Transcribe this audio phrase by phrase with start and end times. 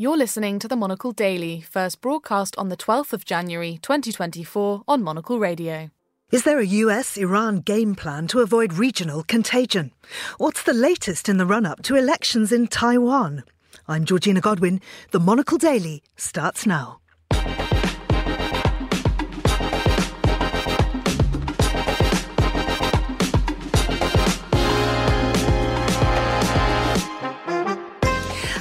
[0.00, 5.02] You're listening to the Monocle Daily, first broadcast on the 12th of January 2024 on
[5.02, 5.90] Monocle Radio.
[6.30, 9.90] Is there a US Iran game plan to avoid regional contagion?
[10.36, 13.42] What's the latest in the run up to elections in Taiwan?
[13.88, 14.80] I'm Georgina Godwin.
[15.10, 17.00] The Monocle Daily starts now.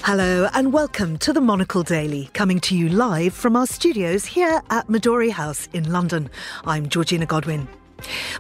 [0.08, 4.62] Hello and welcome to the Monocle Daily, coming to you live from our studios here
[4.70, 6.30] at Midori House in London.
[6.64, 7.68] I'm Georgina Godwin.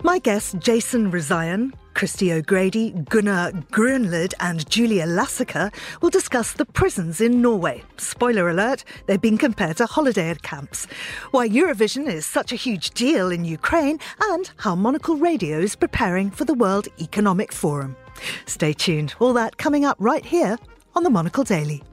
[0.02, 7.20] My guests, Jason Rezaian, Christy O'Grady, Gunnar Grunlid, and Julia Lassica, will discuss the prisons
[7.20, 7.84] in Norway.
[7.98, 10.88] Spoiler alert, they've been compared to holiday camps.
[11.32, 16.32] Why Eurovision is such a huge deal in Ukraine, and how Monocle Radio is preparing
[16.32, 17.98] for the World Economic Forum.
[18.46, 19.16] Stay tuned.
[19.20, 20.58] All that coming up right here
[20.98, 21.84] on the Monocle Daily.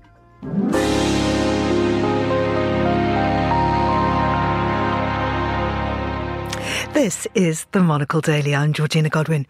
[6.94, 8.54] This is the Monocle Daily.
[8.54, 9.48] I'm Georgina Godwin.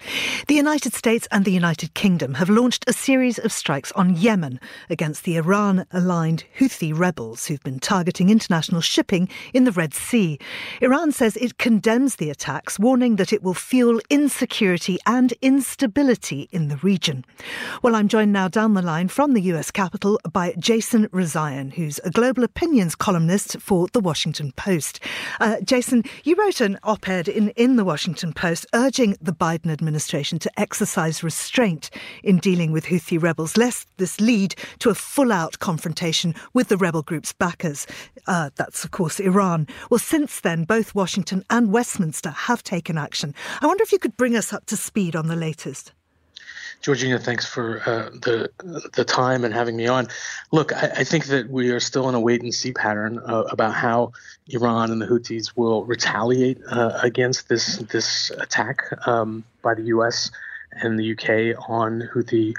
[0.48, 4.58] The United States and the United Kingdom have launched a series of strikes on Yemen
[4.88, 10.38] against the Iran aligned Houthi rebels who've been targeting international shipping in the Red Sea.
[10.80, 16.68] Iran says it condemns the attacks, warning that it will fuel insecurity and instability in
[16.68, 17.26] the region.
[17.82, 22.00] Well, I'm joined now down the line from the US Capitol by Jason Rezaian, who's
[22.04, 24.98] a global opinions columnist for The Washington Post.
[25.40, 29.70] Uh, Jason, you wrote an op ed in, in the Washington Post urging the Biden
[29.70, 31.90] administration to exercise restraint
[32.22, 36.76] in dealing with Houthi rebels, lest this lead to a full out confrontation with the
[36.76, 37.86] rebel group's backers.
[38.26, 39.66] Uh, that's, of course, Iran.
[39.90, 43.34] Well, since then, both Washington and Westminster have taken action.
[43.60, 45.92] I wonder if you could bring us up to speed on the latest.
[46.84, 48.50] Georgina, thanks for uh, the
[48.92, 50.06] the time and having me on.
[50.52, 53.44] Look, I, I, think that we are still in a wait and see pattern uh,
[53.50, 54.12] about how
[54.48, 60.30] Iran and the Houthis will retaliate uh, against this this attack um, by the U.S.
[60.72, 61.54] and the U.K.
[61.54, 62.52] on Houthi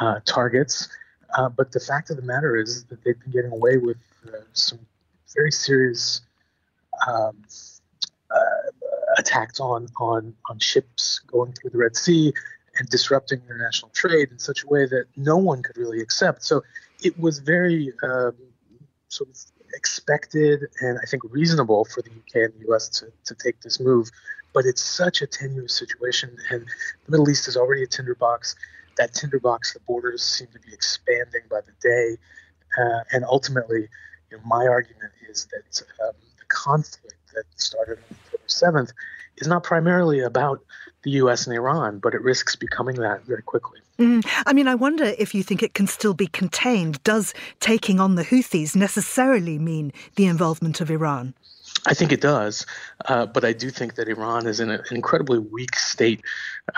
[0.00, 0.88] uh, targets.
[1.38, 4.38] Uh, but the fact of the matter is that they've been getting away with uh,
[4.52, 4.80] some
[5.32, 6.22] very serious.
[7.06, 7.36] Um,
[9.16, 12.32] attacks on, on on ships going through the Red Sea,
[12.78, 16.42] and disrupting international trade in such a way that no one could really accept.
[16.44, 16.62] So
[17.02, 18.34] it was very um,
[19.08, 19.36] sort of
[19.74, 23.80] expected and I think reasonable for the UK and the US to, to take this
[23.80, 24.10] move.
[24.52, 26.64] But it's such a tenuous situation, and
[27.06, 28.54] the Middle East is already a tinderbox.
[28.96, 32.16] That tinderbox, the borders seem to be expanding by the day.
[32.78, 33.88] Uh, and ultimately,
[34.30, 38.92] you know, my argument is that um, the conflict that started on October 7th
[39.38, 40.60] is not primarily about
[41.02, 43.80] the US and Iran, but it risks becoming that very quickly.
[43.98, 44.26] Mm.
[44.46, 47.02] I mean, I wonder if you think it can still be contained.
[47.04, 51.34] Does taking on the Houthis necessarily mean the involvement of Iran?
[51.86, 52.64] I think it does,
[53.06, 56.22] uh, but I do think that Iran is in an incredibly weak state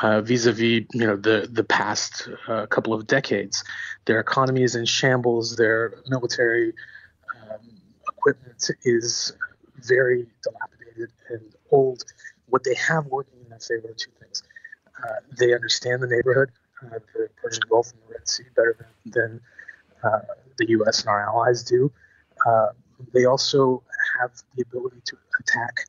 [0.02, 3.62] uh, vis-a-vis, you know, the the past uh, couple of decades.
[4.06, 5.56] Their economy is in shambles.
[5.56, 6.72] Their military
[7.40, 7.60] um,
[8.08, 9.32] equipment is
[9.76, 12.04] very dilapidated and old.
[12.48, 14.42] What they have working in their favor two things.
[15.02, 16.50] Uh, they understand the neighborhood,
[16.82, 19.40] uh, the Persian Gulf and the Red Sea, better than, than
[20.02, 20.20] uh,
[20.58, 21.00] the U.S.
[21.00, 21.92] and our allies do.
[22.46, 22.68] Uh,
[23.12, 23.82] they also
[24.20, 25.86] have the ability to attack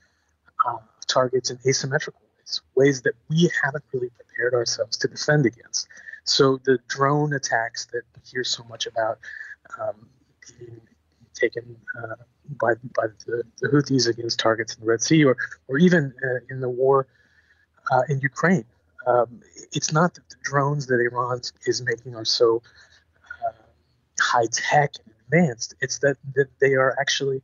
[0.68, 0.78] uh,
[1.08, 5.88] targets in asymmetrical ways, ways that we haven't really prepared ourselves to defend against.
[6.24, 9.20] So the drone attacks that we hear so much about
[9.80, 10.10] um,
[11.38, 12.16] taken uh,
[12.60, 15.38] by by the, the Houthis against targets in the Red Sea, or
[15.68, 17.08] or even uh, in the war
[17.92, 18.66] uh, in Ukraine.
[19.06, 22.62] Um, it's not that the drones that Iran is making are so
[23.46, 23.52] uh,
[24.20, 25.76] high tech and advanced.
[25.80, 27.42] It's that, that they are actually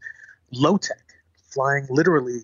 [0.51, 1.05] low tech,
[1.51, 2.41] flying literally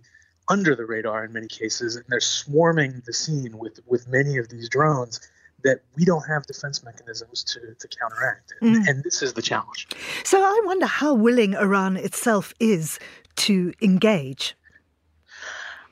[0.48, 4.50] under the radar in many cases, and they're swarming the scene with with many of
[4.50, 5.20] these drones
[5.64, 8.54] that we don't have defense mechanisms to, to counteract.
[8.62, 8.88] And, mm.
[8.90, 9.88] and this is the challenge.
[10.24, 13.00] So I wonder how willing Iran itself is
[13.38, 14.56] to engage.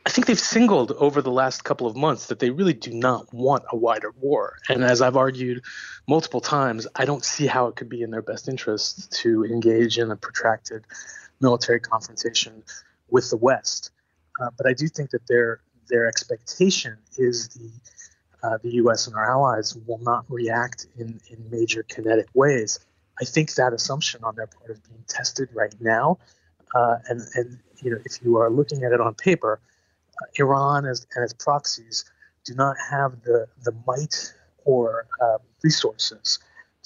[0.06, 3.34] I think they've singled over the last couple of months that they really do not
[3.34, 4.58] want a wider war.
[4.70, 5.64] And as I've argued
[6.08, 9.98] multiple times, I don't see how it could be in their best interest to engage
[9.98, 10.86] in a protracted
[11.42, 12.64] military confrontation
[13.10, 13.92] with the West.
[14.42, 15.60] Uh, but I do think that their
[15.90, 17.70] their expectation is the
[18.44, 19.08] uh, the U.S.
[19.08, 22.80] and our allies will not react in, in major kinetic ways.
[23.20, 26.20] I think that assumption on their part is being tested right now.
[26.76, 29.60] Uh, and, and you know, if you are looking at it on paper,
[30.22, 32.06] uh, Iran and its proxies
[32.44, 34.34] do not have the, the might
[34.66, 36.40] or um, resources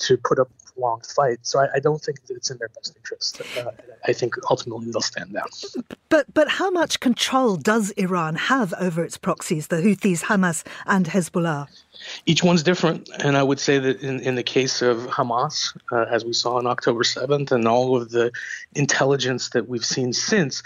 [0.07, 1.39] to put up a long fight.
[1.43, 3.41] So I, I don't think that it's in their best interest.
[3.57, 3.71] Uh,
[4.07, 5.47] I think ultimately they'll stand down.
[6.09, 11.05] But but how much control does Iran have over its proxies, the Houthis, Hamas, and
[11.07, 11.67] Hezbollah?
[12.25, 16.05] Each one's different, and I would say that in, in the case of Hamas, uh,
[16.09, 18.31] as we saw on October 7th, and all of the
[18.73, 20.63] intelligence that we've seen since,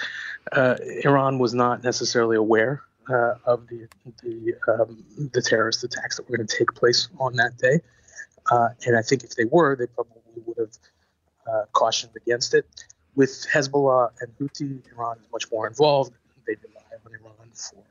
[0.54, 3.88] uh, Iran was not necessarily aware uh, of the
[4.24, 5.04] the, um,
[5.34, 7.82] the terrorist attacks that were going to take place on that day.
[8.50, 10.78] Uh, and I think if they were, they probably would have
[11.52, 12.66] uh, cautioned against it.
[13.16, 16.12] With Hezbollah and Houthi, Iran is much more involved.
[16.46, 17.84] They rely on Iran for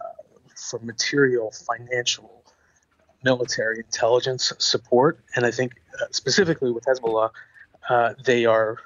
[0.00, 2.44] uh, for material, financial,
[3.24, 5.18] military intelligence support.
[5.34, 7.30] And I think uh, specifically with Hezbollah,
[7.88, 8.78] uh, they are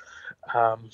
[0.55, 0.91] um,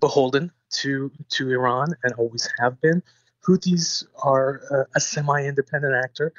[0.00, 3.02] beholden to to Iran and always have been.
[3.46, 6.32] Houthis are a semi-independent actor,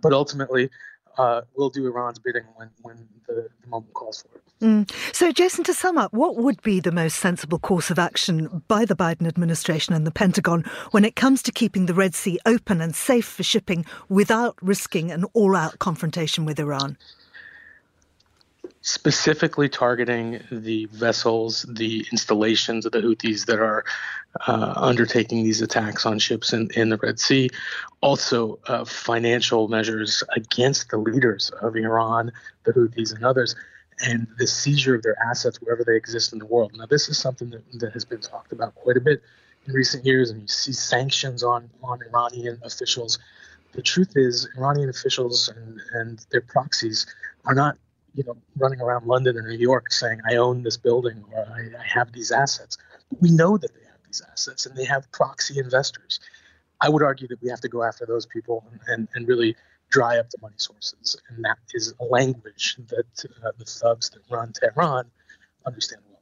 [0.00, 0.70] but ultimately
[1.18, 4.42] uh, will do Iran's bidding when, when the, the moment calls for it.
[4.60, 4.90] Mm.
[5.14, 8.84] So, Jason, to sum up, what would be the most sensible course of action by
[8.84, 12.80] the Biden administration and the Pentagon when it comes to keeping the Red Sea open
[12.80, 16.96] and safe for shipping without risking an all out confrontation with Iran?
[18.80, 23.84] specifically targeting the vessels, the installations of the Houthis that are
[24.46, 27.50] uh, undertaking these attacks on ships in, in the Red Sea.
[28.00, 32.32] Also, uh, financial measures against the leaders of Iran,
[32.64, 33.56] the Houthis, and others,
[34.06, 36.72] and the seizure of their assets wherever they exist in the world.
[36.76, 39.22] Now, this is something that, that has been talked about quite a bit
[39.66, 43.18] in recent years, and you see sanctions on, on Iranian officials.
[43.72, 47.06] The truth is, Iranian officials and, and their proxies
[47.44, 47.76] are not
[48.14, 51.80] you know, running around London or New York saying, I own this building or I,
[51.80, 52.76] I have these assets.
[53.20, 56.20] We know that they these assets and they have proxy investors.
[56.80, 59.56] I would argue that we have to go after those people and, and, and really
[59.90, 61.16] dry up the money sources.
[61.28, 65.06] And that is a language that uh, the thugs that run Tehran
[65.66, 66.20] understand well.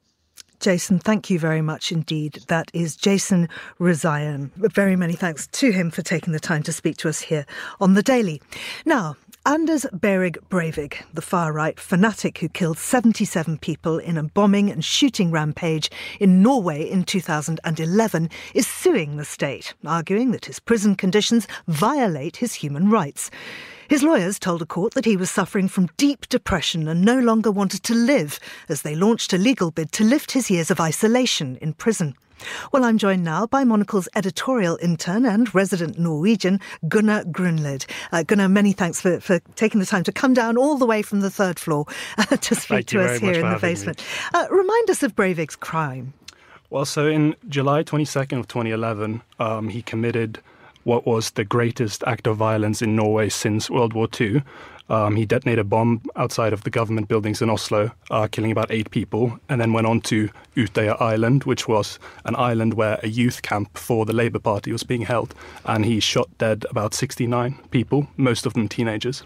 [0.59, 2.43] Jason, thank you very much indeed.
[2.47, 3.47] That is Jason
[3.79, 4.51] Rezaian.
[4.55, 7.45] Very many thanks to him for taking the time to speak to us here
[7.79, 8.41] on The Daily.
[8.85, 9.15] Now,
[9.47, 14.83] Anders Behring Breivik, the far right fanatic who killed 77 people in a bombing and
[14.83, 15.89] shooting rampage
[16.19, 22.55] in Norway in 2011, is suing the state, arguing that his prison conditions violate his
[22.55, 23.31] human rights.
[23.87, 27.49] His lawyers told a court that he was suffering from deep depression and no longer
[27.49, 31.55] wanted to live as they launched a legal bid to lift his years of isolation
[31.61, 32.15] in prison.
[32.71, 37.85] Well, I'm joined now by Monocle's editorial intern and resident Norwegian, Gunnar Grunlid.
[38.11, 41.01] Uh, Gunnar, many thanks for, for taking the time to come down all the way
[41.01, 41.85] from the third floor
[42.17, 44.03] uh, to speak Thank to us here in the basement.
[44.33, 46.13] Uh, remind us of Breivik's crime.
[46.69, 50.39] Well, so in July 22nd of 2011, um, he committed
[50.83, 54.41] what was the greatest act of violence in Norway since World War II.
[54.89, 58.71] Um, he detonated a bomb outside of the government buildings in Oslo, uh, killing about
[58.71, 63.07] eight people, and then went on to Utøya Island, which was an island where a
[63.07, 65.35] youth camp for the Labour Party was being held,
[65.65, 69.23] and he shot dead about 69 people, most of them teenagers.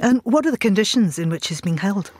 [0.00, 2.10] And what are the conditions in which he's being held?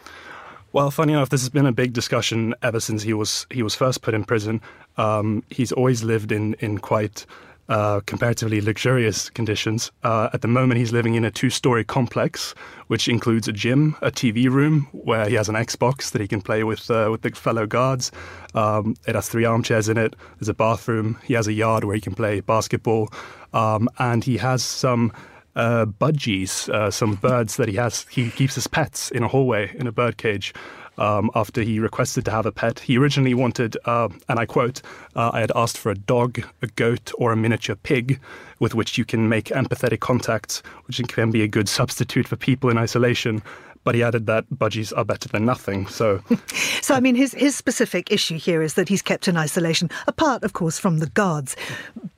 [0.73, 3.75] Well, funny enough, this has been a big discussion ever since he was he was
[3.75, 4.61] first put in prison.
[4.97, 7.27] Um, he's always lived in in quite
[7.69, 9.91] uh, comparatively luxurious conditions.
[10.03, 12.55] Uh, at the moment, he's living in a two story complex,
[12.89, 16.43] which includes a gym, a TV room where he has an Xbox that he can
[16.43, 18.11] play with uh, with the fellow guards.
[18.55, 20.15] Um, it has three armchairs in it.
[20.39, 21.19] There's a bathroom.
[21.25, 23.09] He has a yard where he can play basketball,
[23.53, 25.13] um, and he has some.
[25.55, 28.07] Uh, budgies, uh, some birds that he has.
[28.09, 30.55] He keeps his pets in a hallway in a bird cage
[30.99, 32.81] um, after he requested to have a pet.
[32.81, 34.83] He originally wanted, uh, and I quote,
[35.17, 38.21] uh, I had asked for a dog, a goat, or a miniature pig
[38.59, 42.71] with which you can make empathetic contacts, which can be a good substitute for people
[42.71, 43.43] in isolation
[43.85, 45.87] but he added that budgies are better than nothing.
[45.89, 46.23] So,
[46.81, 50.45] so I mean, his his specific issue here is that he's kept in isolation, apart,
[50.45, 51.57] of course, from the guards.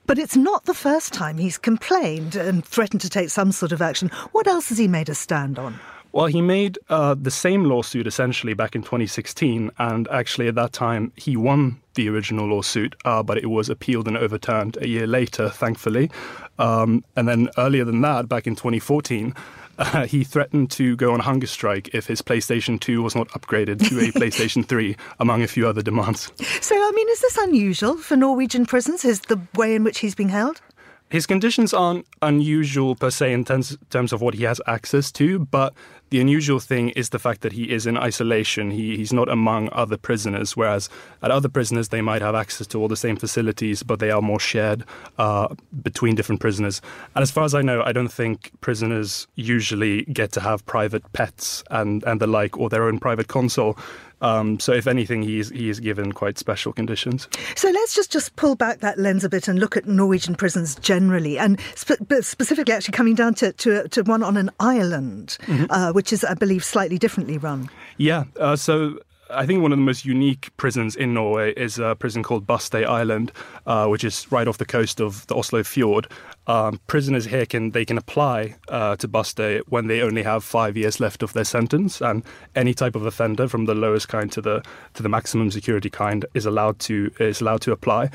[0.05, 3.81] But it's not the first time he's complained and threatened to take some sort of
[3.81, 4.09] action.
[4.31, 5.79] What else has he made a stand on?
[6.15, 10.71] Well, he made uh, the same lawsuit essentially back in 2016, and actually at that
[10.71, 15.07] time he won the original lawsuit, uh, but it was appealed and overturned a year
[15.07, 16.09] later, thankfully.
[16.57, 19.33] Um, and then earlier than that, back in 2014,
[19.77, 23.85] uh, he threatened to go on hunger strike if his PlayStation 2 was not upgraded
[23.89, 26.31] to a PlayStation 3, among a few other demands.
[26.61, 29.03] So, I mean, is this unusual for Norwegian prisons?
[29.03, 30.61] Is the way in which he's being held?
[31.09, 35.39] His conditions aren't unusual per se in terms, terms of what he has access to,
[35.39, 35.73] but
[36.09, 38.71] the unusual thing is the fact that he is in isolation.
[38.71, 40.89] He, he's not among other prisoners, whereas
[41.21, 44.21] at other prisoners they might have access to all the same facilities, but they are
[44.21, 44.83] more shared
[45.17, 46.81] uh, between different prisoners.
[47.15, 51.11] And as far as I know, I don't think prisoners usually get to have private
[51.13, 53.77] pets and, and the like, or their own private console.
[54.21, 57.27] Um, so, if anything, he's he is given quite special conditions.
[57.55, 60.75] So let's just just pull back that lens a bit and look at Norwegian prisons
[60.75, 65.65] generally, and spe- specifically actually coming down to, to, to one on an island, mm-hmm.
[65.69, 67.69] uh, which is, I believe, slightly differently run.
[67.97, 68.25] Yeah.
[68.39, 72.21] Uh, so I think one of the most unique prisons in Norway is a prison
[72.21, 73.31] called Bastøy Island,
[73.65, 76.07] uh, which is right off the coast of the Oslo Fjord.
[76.47, 80.77] Um, prisoners here can they can apply uh, to Bastøy when they only have five
[80.77, 82.23] years left of their sentence, and
[82.55, 84.63] any type of offender, from the lowest kind to the
[84.93, 88.09] to the maximum security kind, is allowed to is allowed to apply.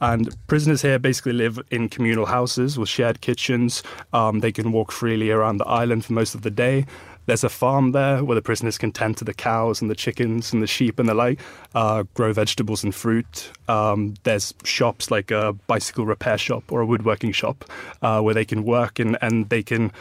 [0.00, 3.82] And prisoners here basically live in communal houses with shared kitchens.
[4.12, 6.84] Um, they can walk freely around the island for most of the day.
[7.26, 10.52] There's a farm there where the prisoners can tend to the cows and the chickens
[10.52, 11.40] and the sheep and the like,
[11.74, 13.50] uh, grow vegetables and fruit.
[13.68, 17.64] Um, there's shops like a bicycle repair shop or a woodworking shop
[18.02, 19.92] uh, where they can work and, and they can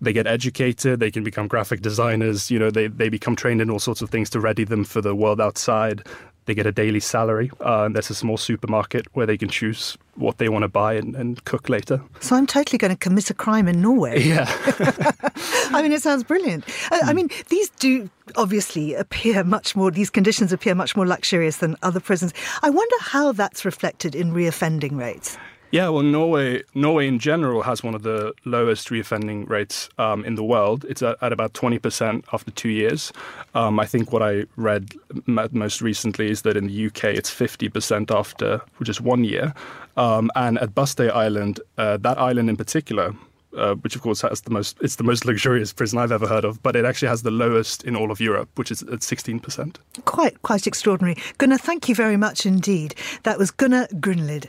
[0.00, 3.70] they get educated, they can become graphic designers, you know, they, they become trained in
[3.70, 6.02] all sorts of things to ready them for the world outside.
[6.46, 9.96] They get a daily salary, uh, and there's a small supermarket where they can choose
[10.16, 12.00] what they want to buy and, and cook later.
[12.20, 14.22] So I'm totally going to commit a crime in Norway.
[14.22, 14.44] Yeah.
[15.72, 16.64] I mean, it sounds brilliant.
[16.90, 17.16] Uh, I hmm.
[17.16, 22.00] mean, these do obviously appear much more, these conditions appear much more luxurious than other
[22.00, 22.32] prisons.
[22.62, 25.36] I wonder how that's reflected in reoffending rates.
[25.70, 30.36] Yeah, well, Norway, Norway in general has one of the lowest reoffending rates um, in
[30.36, 30.84] the world.
[30.88, 33.12] It's at, at, about 20% after two years.
[33.56, 34.94] Um, I think what I read
[35.26, 39.52] most recently is that in the UK it's 50% after just one year.
[39.96, 43.14] Um, and at Bastøy Island, uh, that island in particular,
[43.56, 46.44] uh, which of course has the most it's the most luxurious prison I've ever heard
[46.44, 49.76] of, but it actually has the lowest in all of Europe, which is at 16%.
[50.04, 51.16] Quite quite extraordinary.
[51.38, 52.94] Gunnar, thank you very much indeed.
[53.22, 54.48] That was Gunnar Grunlid.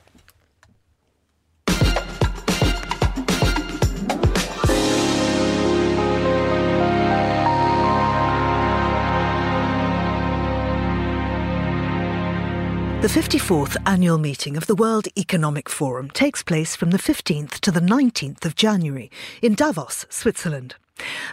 [13.06, 17.70] The 54th annual meeting of the World Economic Forum takes place from the 15th to
[17.70, 19.12] the 19th of January
[19.44, 20.74] in Davos, Switzerland.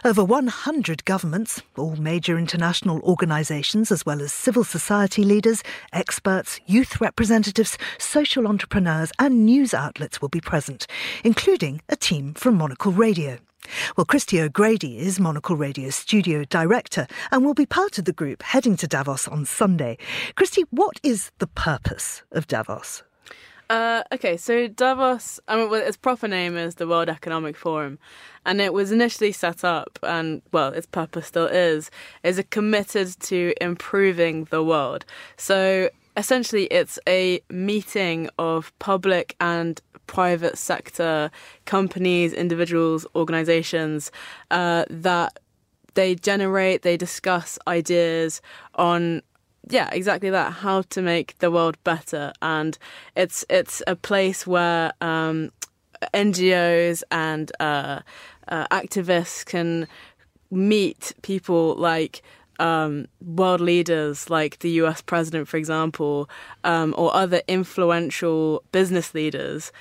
[0.05, 7.01] Over 100 governments, all major international organisations, as well as civil society leaders, experts, youth
[7.01, 10.85] representatives, social entrepreneurs, and news outlets will be present,
[11.23, 13.39] including a team from Monocle Radio.
[13.95, 18.43] Well, Christy O'Grady is Monocle Radio's studio director and will be part of the group
[18.43, 19.97] heading to Davos on Sunday.
[20.35, 23.03] Christy, what is the purpose of Davos?
[23.69, 27.97] Uh, okay, so Davos, I mean, well, its proper name is the World Economic Forum,
[28.45, 31.89] and it was initially set up, and well, its purpose still is,
[32.23, 35.05] is it committed to improving the world.
[35.37, 39.81] So essentially, it's a meeting of public and
[40.13, 41.31] private sector
[41.65, 44.11] companies, individuals, organizations
[44.51, 45.39] uh, that
[45.95, 48.41] they generate, they discuss ideas
[48.75, 49.23] on
[49.69, 50.51] yeah, exactly that.
[50.51, 52.77] How to make the world better, and
[53.15, 55.51] it's it's a place where um,
[56.13, 58.01] NGOs and uh,
[58.49, 59.87] uh, activists can
[60.51, 62.21] meet people like
[62.59, 66.29] um, world leaders like the US president, for example,
[66.63, 69.71] um, or other influential business leaders,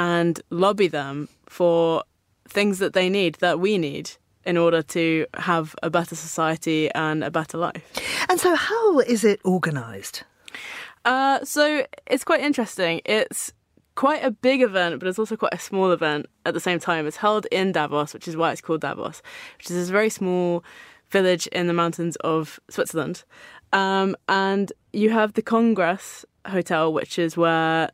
[0.00, 2.02] and lobby them for
[2.48, 4.10] things that they need, that we need
[4.46, 7.84] in order to have a better society and a better life.
[8.30, 10.24] And so, how is it organised?
[11.04, 13.02] Uh, so, it's quite interesting.
[13.04, 13.52] It's
[13.94, 17.06] quite a big event, but it's also quite a small event at the same time.
[17.06, 19.20] It's held in Davos, which is why it's called Davos,
[19.58, 20.64] which is this very small
[21.10, 23.24] village in the mountains of Switzerland.
[23.74, 27.90] Um, and you have the Congress Hotel, which is where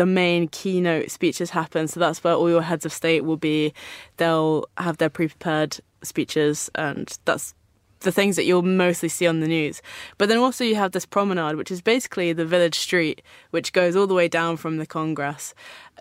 [0.00, 1.86] the main keynote speeches happen.
[1.86, 3.74] So that's where all your heads of state will be.
[4.16, 7.54] They'll have their pre prepared speeches, and that's
[8.00, 9.82] the things that you'll mostly see on the news.
[10.18, 13.96] But then also you have this promenade, which is basically the village street, which goes
[13.96, 15.54] all the way down from the Congress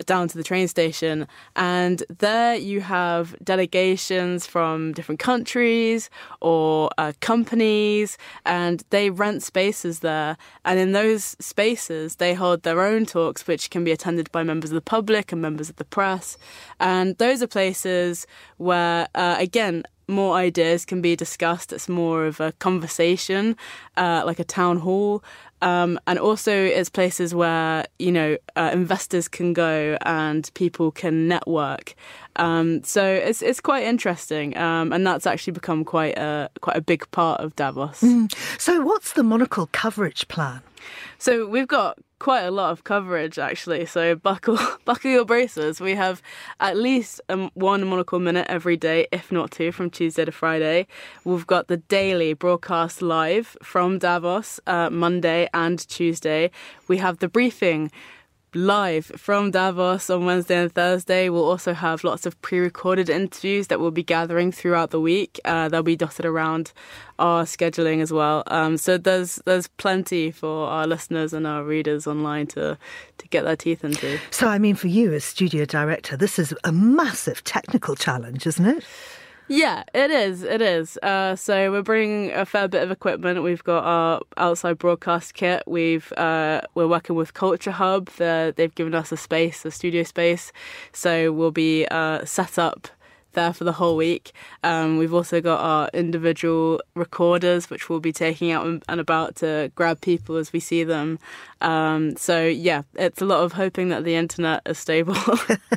[0.06, 1.28] down to the train station.
[1.56, 6.10] And there you have delegations from different countries
[6.42, 10.38] or uh, companies, and they rent spaces there.
[10.66, 14.72] And in those spaces, they hold their own talks, which can be attended by members
[14.72, 16.38] of the public and members of the press.
[16.80, 18.26] And those are places
[18.58, 21.72] where, uh, again, more ideas can be discussed.
[21.72, 23.56] It's more of a conversation,
[23.96, 25.24] uh, like a town hall.
[25.62, 31.28] Um, and also, it's places where you know uh, investors can go and people can
[31.28, 31.96] network.
[32.38, 36.82] Um, so it's it's quite interesting, um, and that's actually become quite a quite a
[36.82, 38.02] big part of Davos.
[38.02, 38.34] Mm.
[38.58, 40.62] So, what's the Monocle coverage plan?
[41.18, 43.86] So we've got quite a lot of coverage actually.
[43.86, 45.82] So buckle buckle your braces.
[45.82, 46.22] We have
[46.60, 50.88] at least um, one monocle minute every day, if not two, from Tuesday to Friday.
[51.24, 56.52] We've got the daily broadcast live from Davos uh, Monday and Tuesday.
[56.88, 57.92] We have the briefing
[58.54, 61.30] live from Davos on Wednesday and Thursday.
[61.30, 65.40] We'll also have lots of pre recorded interviews that we'll be gathering throughout the week.
[65.46, 66.72] Uh, they'll be dotted around
[67.20, 68.44] our scheduling as well.
[68.48, 72.78] Um, so there's there's plenty for our listeners and our readers online to,
[73.18, 74.20] to get their teeth into.
[74.32, 78.66] So, I mean, for you as studio director, this is a massive technical challenge, isn't
[78.66, 78.84] it?
[79.52, 80.44] Yeah, it is.
[80.44, 80.98] It is.
[81.02, 83.42] Uh, so we're bringing a fair bit of equipment.
[83.42, 85.64] We've got our outside broadcast kit.
[85.66, 88.10] We've uh, we're working with Culture Hub.
[88.18, 90.52] they've given us a space, a studio space.
[90.94, 92.90] So we'll be uh, set up
[93.34, 94.32] there for the whole week.
[94.64, 99.72] Um, we've also got our individual recorders, which we'll be taking out and about to
[99.76, 101.20] grab people as we see them.
[101.62, 105.16] Um, so, yeah, it's a lot of hoping that the internet is stable.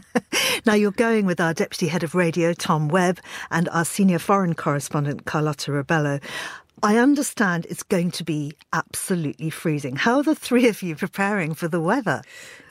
[0.66, 4.54] now, you're going with our Deputy Head of Radio, Tom Webb, and our Senior Foreign
[4.54, 6.22] Correspondent, Carlota Rebelo.
[6.84, 9.94] I understand it's going to be absolutely freezing.
[9.94, 12.22] How are the three of you preparing for the weather?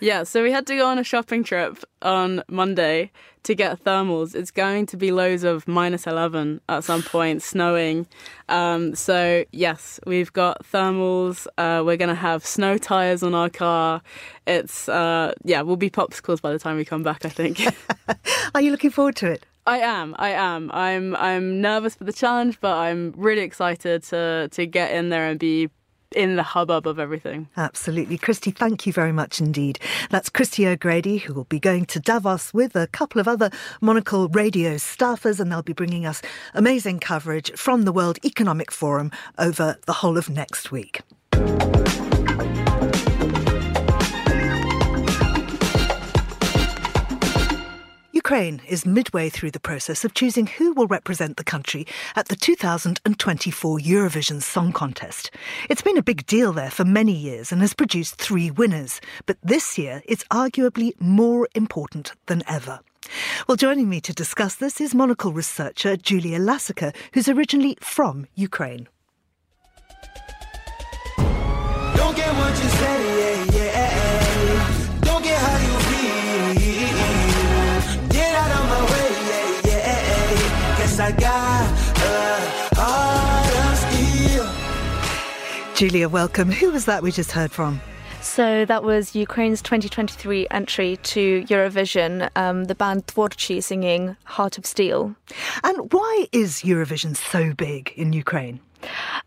[0.02, 3.12] Yeah, so we had to go on a shopping trip on Monday
[3.44, 4.36] to get thermals.
[4.36, 8.06] It's going to be lows of minus 11 at some point, snowing.
[8.50, 11.48] Um, so, yes, we've got thermals.
[11.58, 14.02] Uh, we're going to have snow tires on our car.
[14.46, 17.62] It's, uh, yeah, we'll be popsicles by the time we come back, I think.
[18.56, 19.46] are you looking forward to it?
[19.66, 20.16] I am.
[20.18, 20.72] I am.
[20.72, 21.16] I'm.
[21.16, 25.40] I'm nervous for the challenge, but I'm really excited to to get in there and
[25.40, 25.70] be
[26.16, 27.48] in the hubbub of everything.
[27.56, 28.18] Absolutely.
[28.18, 29.80] Christy, thank you very much indeed.
[30.10, 33.50] That's Christy O'Grady, who will be going to Davos with a couple of other
[33.80, 36.22] Monocle radio staffers, and they'll be bringing us
[36.54, 41.02] amazing coverage from the World Economic Forum over the whole of next week.
[48.32, 51.86] Ukraine is midway through the process of choosing who will represent the country
[52.16, 55.32] at the 2024 Eurovision Song Contest.
[55.70, 59.36] It's been a big deal there for many years and has produced three winners, but
[59.44, 62.80] this year it's arguably more important than ever.
[63.50, 68.88] Well, joining me to discuss this is Monocle researcher Julia Lassica, who's originally from Ukraine.
[85.82, 86.52] Julia, welcome.
[86.52, 87.82] Who was that we just heard from?
[88.22, 94.68] So that was Ukraine's 2023 entry to Eurovision, um, the band Tvorchi singing Heart of
[94.68, 95.16] Steel.
[95.64, 98.60] And why is Eurovision so big in Ukraine?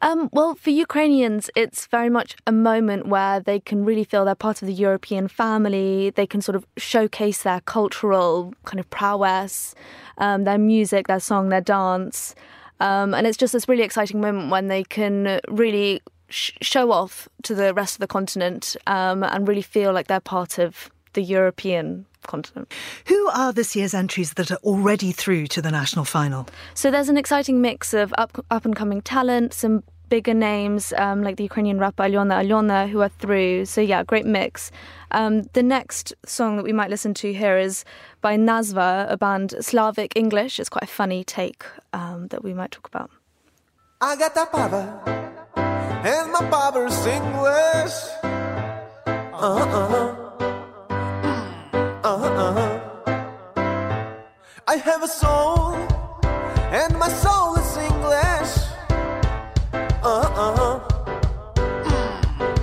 [0.00, 4.36] Um, well, for Ukrainians, it's very much a moment where they can really feel they're
[4.36, 6.10] part of the European family.
[6.10, 9.74] They can sort of showcase their cultural kind of prowess,
[10.18, 12.36] um, their music, their song, their dance.
[12.78, 16.00] Um, and it's just this really exciting moment when they can really
[16.34, 20.20] sh- show off to the rest of the continent um, and really feel like they're
[20.20, 22.72] part of the European continent.
[23.06, 26.46] Who are this year's entries that are already through to the national final?
[26.74, 31.22] So there's an exciting mix of up, up and coming talent, some bigger names um,
[31.22, 33.64] like the Ukrainian rapper Alyona Alyona who are through.
[33.64, 34.70] So yeah, great mix.
[35.10, 37.84] Um, the next song that we might listen to here is
[38.20, 40.58] by Nazva, a band Slavic English.
[40.60, 43.10] It's quite a funny take um, that we might talk about.
[44.00, 45.23] I got that power,
[46.04, 47.96] and my power's English.
[49.06, 50.08] Uh-huh, uh-huh.
[52.04, 52.72] Uh-huh, uh-huh.
[54.68, 55.74] I have a soul,
[56.80, 58.52] and my soul is English.
[60.02, 60.76] Uh-huh, uh-huh.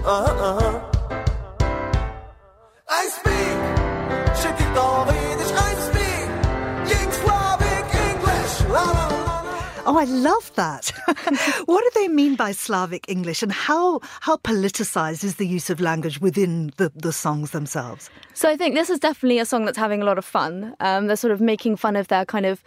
[0.05, 0.75] Uh-huh, uh-huh.
[2.89, 3.51] I speak
[5.53, 6.25] I speak
[7.21, 8.53] Slavic English.
[8.69, 9.47] La, la, la,
[9.87, 10.91] oh, I love that.
[11.65, 15.79] what do they mean by Slavic English and how, how politicized is the use of
[15.79, 18.09] language within the, the songs themselves?
[18.33, 20.75] So I think this is definitely a song that's having a lot of fun.
[20.81, 22.63] Um, they're sort of making fun of their kind of,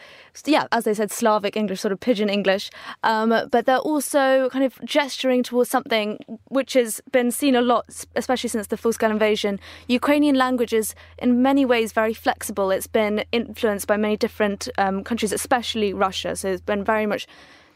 [0.47, 2.71] yeah, as they said, Slavic English, sort of pidgin English.
[3.03, 8.07] Um, but they're also kind of gesturing towards something which has been seen a lot,
[8.17, 9.61] especially since the full-scale invasion.
[9.89, 12.71] Ukrainian language is in many ways very flexible.
[12.71, 16.35] It's been influenced by many different um, countries, especially Russia.
[16.35, 17.27] So it's been very much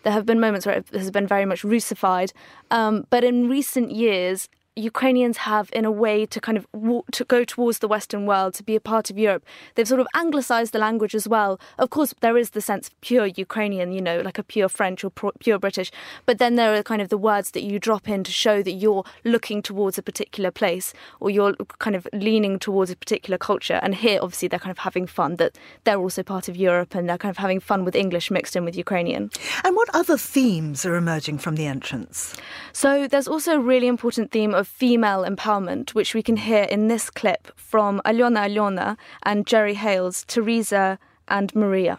[0.02, 2.32] there have been moments where it has been very much Russified.
[2.70, 4.48] Um, but in recent years,
[4.78, 6.66] Ukrainians have in a way to kind of
[7.12, 9.44] to go towards the Western world, to be a part of Europe.
[9.74, 11.60] They've sort of anglicized the language as well.
[11.78, 15.04] Of course, there is the sense of pure Ukrainian, you know, like a pure French
[15.04, 15.90] or pure British.
[16.26, 18.72] But then there are kind of the words that you drop in to show that
[18.72, 23.80] you're looking towards a particular place or you're kind of leaning towards a particular culture.
[23.82, 27.08] And here, obviously, they're kind of having fun that they're also part of Europe and
[27.08, 29.30] they're kind of having fun with English mixed in with Ukrainian.
[29.64, 32.36] And what other themes are emerging from the entrance?
[32.72, 36.88] So there's also a really important theme of female empowerment, which we can hear in
[36.88, 41.98] this clip from Alyona Alyona and Jerry Heil's, Teresa and Maria.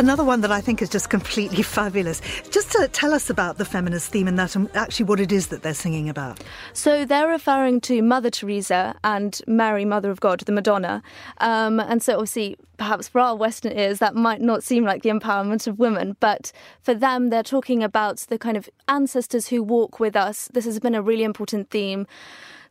[0.00, 2.22] Another one that I think is just completely fabulous.
[2.48, 5.48] Just to tell us about the feminist theme and that and actually what it is
[5.48, 6.42] that they're singing about.
[6.72, 11.02] So they're referring to Mother Teresa and Mary, Mother of God, the Madonna.
[11.36, 15.10] Um, and so obviously, perhaps for our Western ears, that might not seem like the
[15.10, 20.00] empowerment of women, but for them, they're talking about the kind of ancestors who walk
[20.00, 20.48] with us.
[20.54, 22.06] This has been a really important theme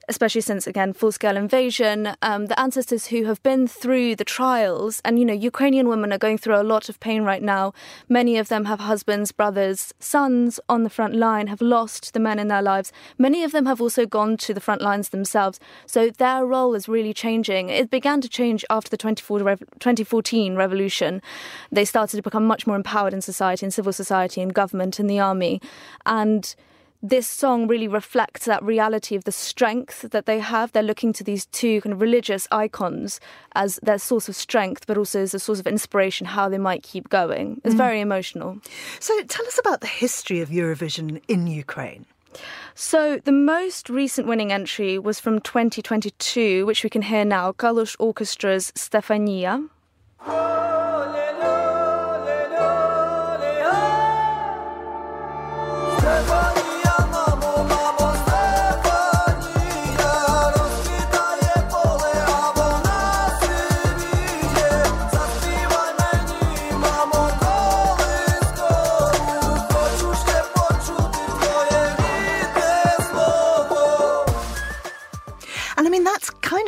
[0.10, 5.02] especially since again full scale invasion, um, the ancestors who have been through the trials,
[5.06, 7.74] and you know, Ukrainian women are going through a lot of pain right now.
[8.10, 12.40] Many of them have husbands, brothers, sons on the front line, have lost the men
[12.40, 12.92] in their lives.
[13.18, 15.60] Many of them have also gone to the front lines themselves.
[15.86, 17.70] So their role is really changing.
[17.70, 21.22] It began to change after the 2014 revolution.
[21.72, 25.06] They started to become much more empowered in society, in civil society, in government, in
[25.06, 25.62] the army.
[26.06, 26.56] And
[27.02, 30.72] this song really reflects that reality of the strength that they have.
[30.72, 33.20] They're looking to these two kind of religious icons
[33.56, 36.84] as their source of strength, but also as a source of inspiration, how they might
[36.84, 37.62] keep going.
[37.64, 37.78] It's mm.
[37.78, 38.60] very emotional.
[39.00, 42.06] So tell us about the history of Eurovision in Ukraine.
[42.76, 47.96] So the most recent winning entry was from 2022, which we can hear now, Kalush
[47.98, 49.70] Orchestra's Stefania.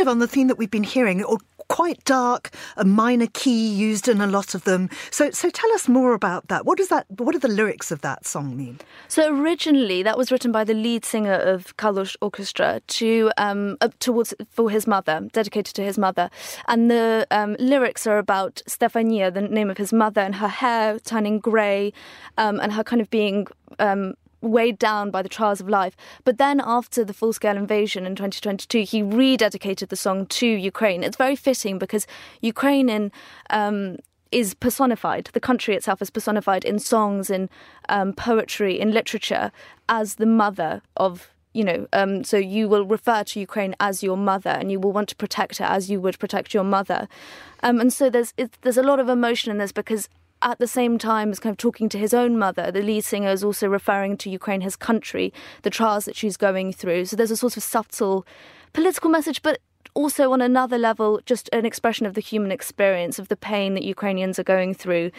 [0.02, 1.38] Kind of on the theme that we've been hearing, or
[1.68, 4.90] quite dark, a minor key used in a lot of them.
[5.12, 6.66] So, so tell us more about that.
[6.66, 7.06] What does that?
[7.18, 8.80] What do the lyrics of that song mean?
[9.08, 13.90] So originally, that was written by the lead singer of Kalush Orchestra to um, uh,
[14.00, 16.32] towards for his mother, dedicated to his mother,
[16.68, 21.00] and the um, lyrics are about Stefania, the name of his mother, and her hair
[21.00, 21.94] turning grey,
[22.40, 23.46] um, and her kind of being
[23.78, 25.96] um, weighed down by the trials of life.
[26.24, 31.04] But then, after the full scale invasion in 2022, he rededicated the song to Ukraine.
[31.04, 32.08] It's very fitting because
[32.42, 33.12] Ukraine in,
[33.50, 33.98] um,
[34.32, 37.50] is personified, the country itself is personified in songs, in
[37.90, 39.52] um, poetry, in literature,
[39.90, 44.16] as the mother of you know, um, so you will refer to Ukraine as your
[44.16, 47.10] mother, and you will want to protect her as you would protect your mother.
[47.62, 50.08] Um, and so there's there's a lot of emotion in this because
[50.42, 53.30] at the same time as kind of talking to his own mother, the lead singer
[53.30, 57.06] is also referring to Ukraine, his country, the trials that she's going through.
[57.06, 58.26] So there's a sort of subtle
[58.74, 59.60] political message, but
[59.94, 63.84] also on another level, just an expression of the human experience, of the pain that
[63.84, 65.12] Ukrainians are going through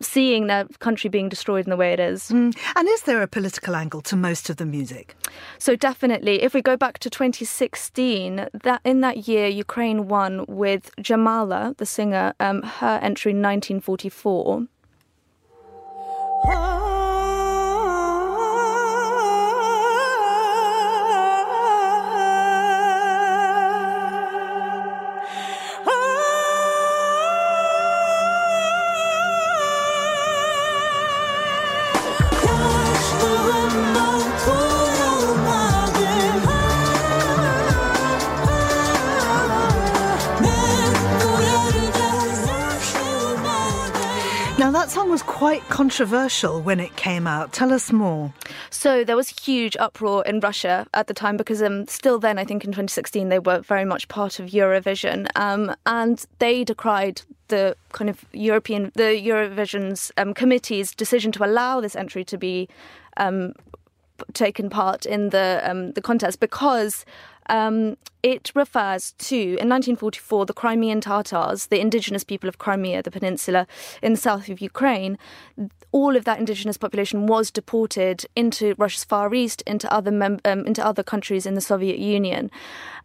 [0.00, 2.30] seeing their country being destroyed in the way it is.
[2.30, 2.56] Mm.
[2.76, 5.14] And is there a political angle to most of the music?
[5.58, 10.90] So definitely, if we go back to 2016, that in that year Ukraine won with
[10.96, 14.66] Jamala, the singer, um, her entry in 1944.
[44.90, 47.52] That song was quite controversial when it came out.
[47.52, 48.32] Tell us more.
[48.70, 52.44] So there was huge uproar in Russia at the time because um, still then, I
[52.44, 57.76] think in 2016, they were very much part of Eurovision, um, and they decried the
[57.92, 62.68] kind of European, the Eurovision's um, committee's decision to allow this entry to be
[63.16, 63.52] um,
[64.32, 67.04] taken part in the um, the contest because
[67.50, 73.10] um, it refers to, in 1944, the Crimean Tatars, the indigenous people of Crimea, the
[73.10, 73.66] peninsula
[74.02, 75.18] in the south of Ukraine.
[75.92, 80.64] All of that indigenous population was deported into Russia's Far East, into other mem- um,
[80.64, 82.50] into other countries in the Soviet Union,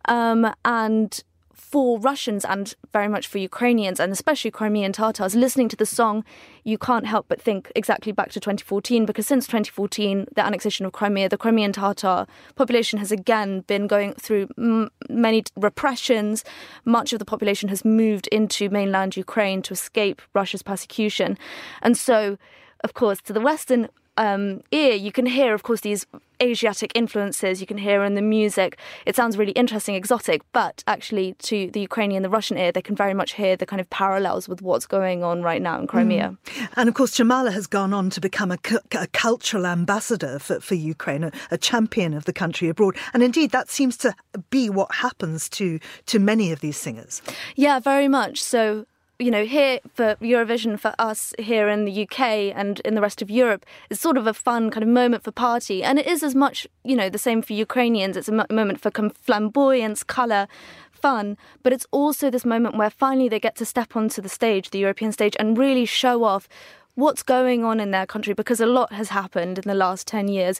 [0.05, 1.23] um, and
[1.71, 6.23] for Russians and very much for Ukrainians and especially Crimean Tatars, listening to the song,
[6.63, 10.91] you can't help but think exactly back to 2014 because since 2014, the annexation of
[10.93, 16.43] Crimea, the Crimean Tatar population has again been going through m- many repressions.
[16.85, 21.35] Much of the population has moved into mainland Ukraine to escape Russia's persecution.
[21.81, 22.37] And so,
[22.83, 26.05] of course, to the Western um, ear, you can hear, of course, these
[26.41, 28.77] Asiatic influences you can hear in the music.
[29.05, 32.95] It sounds really interesting, exotic, but actually, to the Ukrainian, the Russian ear, they can
[32.95, 36.35] very much hear the kind of parallels with what's going on right now in Crimea.
[36.45, 36.67] Mm.
[36.75, 38.57] And of course, Jamala has gone on to become a,
[38.99, 42.97] a cultural ambassador for, for Ukraine, a, a, champion of the country abroad.
[43.13, 44.13] And indeed, that seems to
[44.49, 47.21] be what happens to, to many of these singers.
[47.55, 48.43] Yeah, very much.
[48.43, 48.85] So
[49.17, 52.19] you know, here for Eurovision for us here in the UK
[52.55, 55.31] and in the rest of Europe is sort of a fun kind of moment for
[55.31, 55.83] party.
[55.83, 58.17] And it is as much, you know, the same for Ukrainians.
[58.17, 60.47] It's a moment for flamboyance, colour,
[60.91, 61.37] fun.
[61.63, 64.79] But it's also this moment where finally they get to step onto the stage, the
[64.79, 66.49] European stage, and really show off
[66.95, 70.27] what's going on in their country because a lot has happened in the last 10
[70.27, 70.59] years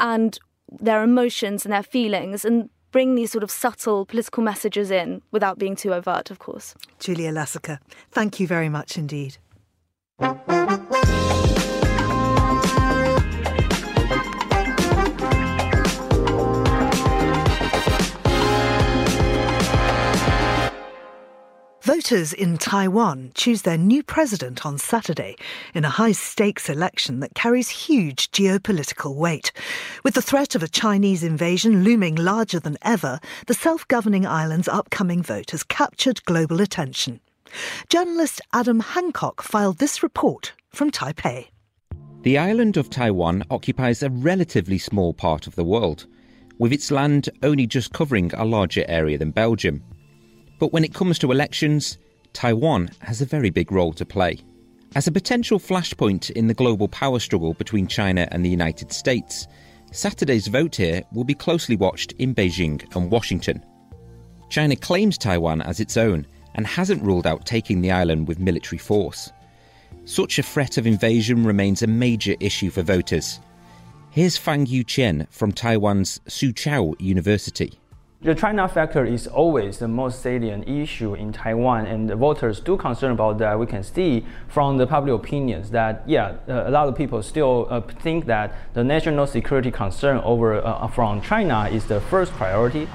[0.00, 0.38] and
[0.80, 2.44] their emotions and their feelings.
[2.44, 6.76] And bring these sort of subtle political messages in without being too overt, of course.
[7.00, 7.80] Julia Lassica,
[8.12, 9.36] thank you very much indeed.
[21.94, 25.36] Voters in Taiwan choose their new president on Saturday
[25.74, 29.52] in a high stakes election that carries huge geopolitical weight.
[30.02, 34.66] With the threat of a Chinese invasion looming larger than ever, the self governing island's
[34.66, 37.20] upcoming vote has captured global attention.
[37.88, 41.46] Journalist Adam Hancock filed this report from Taipei.
[42.22, 46.08] The island of Taiwan occupies a relatively small part of the world,
[46.58, 49.84] with its land only just covering a larger area than Belgium.
[50.58, 51.98] But when it comes to elections,
[52.32, 54.38] Taiwan has a very big role to play.
[54.94, 59.48] As a potential flashpoint in the global power struggle between China and the United States,
[59.90, 63.64] Saturday's vote here will be closely watched in Beijing and Washington.
[64.50, 68.78] China claims Taiwan as its own and hasn't ruled out taking the island with military
[68.78, 69.32] force.
[70.04, 73.40] Such a threat of invasion remains a major issue for voters.
[74.10, 77.80] Here's Fang Yu Chen from Taiwan's Soochow University.
[78.24, 82.78] The China factor is always the most salient issue in Taiwan, and the voters do
[82.78, 83.58] concern about that.
[83.58, 87.82] We can see from the public opinions that, yeah, a lot of people still uh,
[87.82, 92.88] think that the national security concern over uh, from China is the first priority.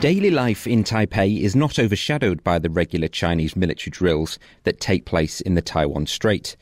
[0.00, 5.04] Daily life in Taipei is not overshadowed by the regular Chinese military drills that take
[5.04, 6.56] place in the Taiwan Strait.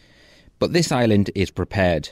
[0.63, 2.11] But this island is prepared.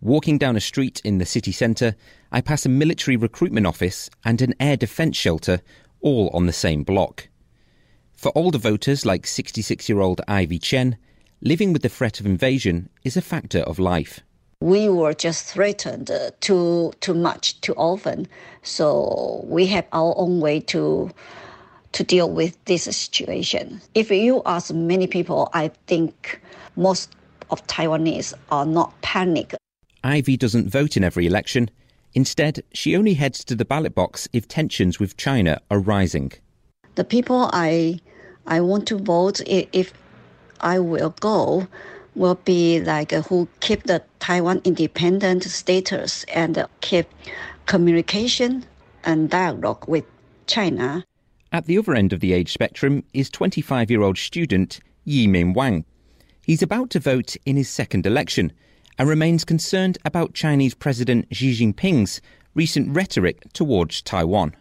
[0.00, 1.96] Walking down a street in the city centre,
[2.30, 5.62] I pass a military recruitment office and an air defence shelter,
[6.00, 7.26] all on the same block.
[8.16, 10.96] For older voters like 66 year old Ivy Chen,
[11.40, 14.20] living with the threat of invasion is a factor of life.
[14.60, 18.28] We were just threatened uh, too too much too often,
[18.62, 21.10] so we have our own way to
[21.90, 23.82] to deal with this situation.
[23.96, 26.40] If you ask many people, I think
[26.76, 27.10] most
[27.52, 29.54] of Taiwanese are not panic.
[30.02, 31.70] Ivy doesn't vote in every election.
[32.14, 36.32] Instead, she only heads to the ballot box if tensions with China are rising.
[36.96, 38.00] The people I
[38.46, 39.92] I want to vote if
[40.60, 41.68] I will go
[42.14, 47.06] will be like uh, who keep the Taiwan independent status and keep
[47.66, 48.64] communication
[49.04, 50.04] and dialogue with
[50.46, 51.04] China.
[51.52, 55.52] At the other end of the age spectrum is 25 year old student Yi Min
[55.52, 55.84] Wang.
[56.44, 58.52] He's about to vote in his second election
[58.98, 62.20] and remains concerned about Chinese President Xi Jinping's
[62.54, 64.56] recent rhetoric towards Taiwan.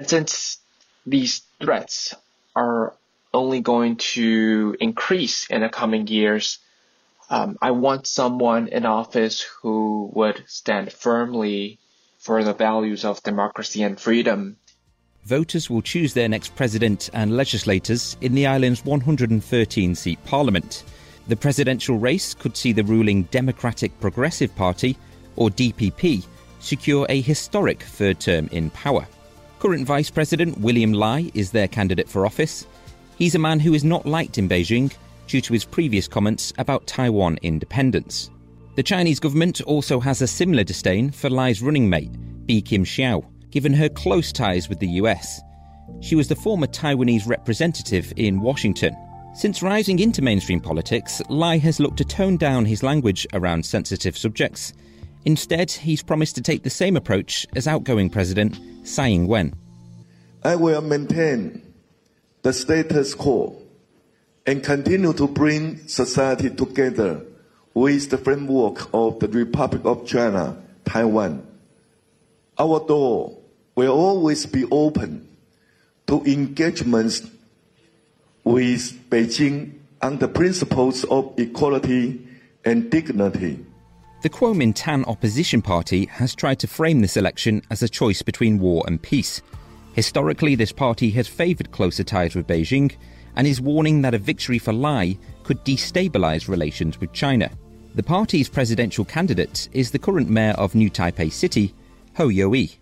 [0.00, 0.58] Since
[1.04, 2.14] these threats
[2.56, 2.94] are
[3.34, 6.58] only going to increase in the coming years,
[7.28, 11.78] um, I want someone in office who would stand firmly
[12.18, 14.56] for the values of democracy and freedom
[15.24, 20.84] voters will choose their next president and legislators in the island's 113 seat parliament.
[21.28, 24.96] The presidential race could see the ruling Democratic Progressive Party,
[25.36, 26.24] or DPP,
[26.58, 29.06] secure a historic third term in power.
[29.58, 32.66] Current Vice President William Lai is their candidate for office.
[33.18, 34.90] He's a man who is not liked in Beijing
[35.26, 38.30] due to his previous comments about Taiwan independence.
[38.76, 42.12] The Chinese government also has a similar disdain for Lai's running mate,
[42.46, 45.42] Bi-khim Hsiao, given her close ties with the US.
[46.00, 48.96] She was the former Taiwanese representative in Washington.
[49.34, 54.18] Since rising into mainstream politics, Lai has looked to tone down his language around sensitive
[54.18, 54.72] subjects.
[55.24, 59.54] Instead, he's promised to take the same approach as outgoing President Tsai Ing wen.
[60.42, 61.62] I will maintain
[62.42, 63.60] the status quo
[64.46, 67.22] and continue to bring society together
[67.74, 71.46] with the framework of the Republic of China, Taiwan.
[72.58, 73.38] Our door
[73.76, 75.28] will always be open
[76.06, 77.22] to engagements
[78.48, 82.26] with Beijing on the principles of equality
[82.64, 83.62] and dignity.
[84.22, 88.84] The Kuomintang opposition party has tried to frame this election as a choice between war
[88.86, 89.42] and peace.
[89.92, 92.96] Historically, this party has favoured closer ties with Beijing
[93.36, 97.50] and is warning that a victory for Lai could destabilise relations with China.
[97.96, 101.74] The party's presidential candidate is the current mayor of New Taipei City,
[102.14, 102.78] Hou Yu-ih.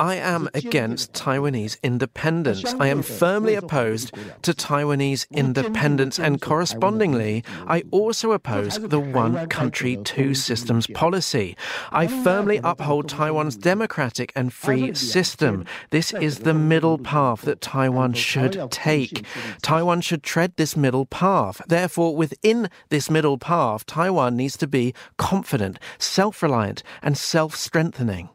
[0.00, 2.64] I am against Taiwanese independence.
[2.80, 9.98] I am firmly opposed to Taiwanese independence, and correspondingly, I also oppose the one country,
[10.02, 11.54] two systems policy.
[11.92, 15.66] I firmly uphold Taiwan's democratic and free system.
[15.90, 19.26] This is the middle path that Taiwan should take.
[19.60, 21.60] Taiwan should tread this middle path.
[21.68, 28.30] Therefore, within this middle path, Taiwan needs to be confident, self reliant, and self strengthening.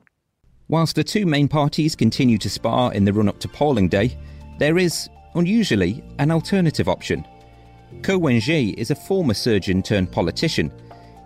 [0.67, 4.17] Whilst the two main parties continue to spar in the run up to polling day,
[4.58, 7.23] there is, unusually, an alternative option.
[8.01, 10.71] Ko Wen-je is a former surgeon turned politician.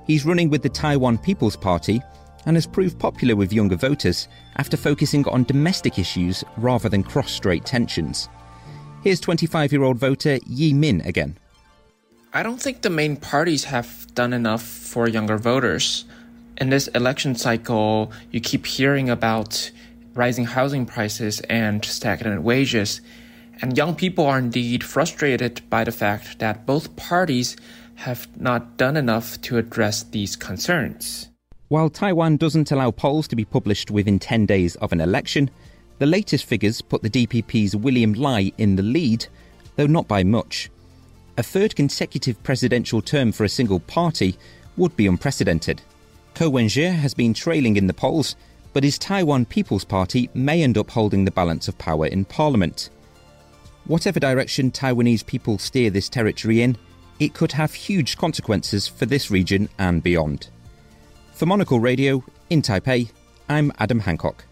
[0.06, 2.02] He's running with the Taiwan People's Party
[2.46, 7.32] and has proved popular with younger voters after focusing on domestic issues rather than cross
[7.32, 8.28] strait tensions.
[9.04, 11.38] Here's 25 year old voter Yi Min again.
[12.34, 16.06] I don't think the main parties have done enough for younger voters
[16.60, 19.72] in this election cycle, you keep hearing about
[20.14, 23.02] rising housing prices and stagnant wages.
[23.62, 27.56] And young people are indeed frustrated by the fact that both parties
[27.96, 31.30] have not done enough to address these concerns.
[31.68, 35.50] While Taiwan doesn't allow polls to be published within 10 days of an election,
[36.00, 39.28] the latest figures put the DPP's William Lai in the lead,
[39.76, 40.70] though not by much.
[41.38, 44.36] A third consecutive presidential term for a single party
[44.78, 45.82] would be unprecedented.
[46.40, 48.38] Ko Wen-je has been trailing in the polls,
[48.72, 52.92] but his Taiwan People's Party may end up holding the balance of power in parliament.
[53.88, 56.78] Whatever direction Taiwanese people steer this territory in,
[57.20, 60.48] it could have huge consequences for this region and beyond.
[61.34, 63.12] For Monocle Radio, in Taipei,
[63.50, 64.46] I'm Adam Hancock.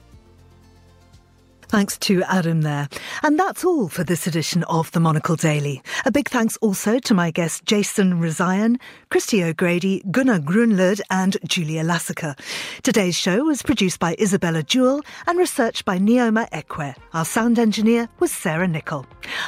[1.69, 2.87] Thanks to Adam there.
[3.23, 5.83] And that's all for this edition of the Monocle Daily.
[6.05, 11.83] A big thanks also to my guests Jason Rezaian, Christy O'Grady, Gunnar Grunlud, and Julia
[11.83, 12.37] Lassica.
[12.83, 16.95] Today's show was produced by Isabella Jewell and researched by Neoma Ekwe.
[17.13, 19.05] Our sound engineer was Sarah Nichol.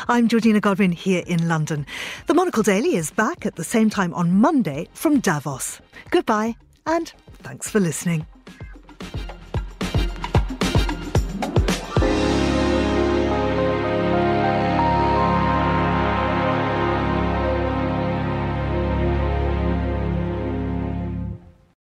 [0.09, 1.85] I'm Georgina Godwin here in London.
[2.27, 5.79] The Monocle Daily is back at the same time on Monday from Davos.
[6.09, 6.55] Goodbye
[6.85, 8.25] and thanks for listening.